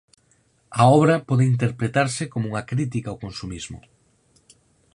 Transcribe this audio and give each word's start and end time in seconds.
A 0.79 0.83
obra 0.97 1.15
pode 1.29 1.49
interpretarse 1.53 2.23
coma 2.31 2.49
unha 2.51 2.67
crítica 2.71 3.07
ao 3.09 3.21
consumismo. 3.23 3.79